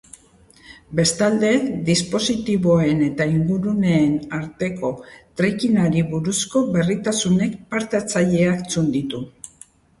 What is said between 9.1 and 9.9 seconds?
zituzten.